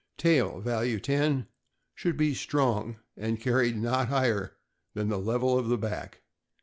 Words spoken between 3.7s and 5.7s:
not higher than the level of